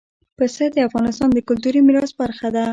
[0.37, 2.63] پسه د افغانستان د کلتوري میراث برخه ده.